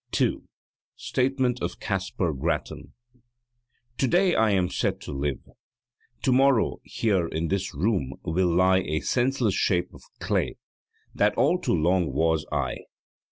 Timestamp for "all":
11.35-11.59